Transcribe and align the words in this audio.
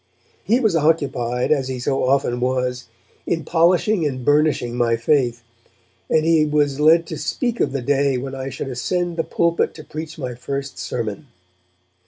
He 0.43 0.59
was 0.59 0.75
occupied, 0.75 1.51
as 1.51 1.67
he 1.67 1.77
so 1.77 2.03
often 2.03 2.39
was, 2.39 2.87
in 3.27 3.43
polishing 3.45 4.03
and 4.03 4.25
burnishing 4.25 4.75
my 4.75 4.95
faith, 4.95 5.43
and 6.09 6.25
he 6.25 6.43
was 6.43 6.79
led 6.79 7.05
to 7.05 7.17
speak 7.19 7.59
of 7.59 7.71
the 7.71 7.83
day 7.83 8.17
when 8.17 8.33
I 8.33 8.49
should 8.49 8.69
ascend 8.69 9.15
the 9.17 9.23
pulpit 9.23 9.75
to 9.75 9.83
preach 9.83 10.17
my 10.17 10.33
first 10.33 10.79
sermon. 10.79 11.27